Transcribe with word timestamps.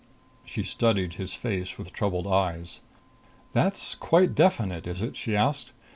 She 0.43 0.63
studied 0.63 1.13
his 1.13 1.35
face 1.35 1.77
with 1.77 1.93
troubled 1.93 2.25
eyes. 2.25 2.79
"That's 3.53 3.93
quite 3.93 4.33
definite, 4.33 4.87
is 4.87 5.03
it?" 5.03 5.15
she 5.15 5.35
asked. 5.35 5.73